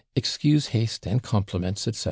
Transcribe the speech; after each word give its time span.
Excuse 0.15 0.69
haste, 0.69 1.05
and 1.05 1.21
compliments, 1.21 1.87
etc. 1.87 1.99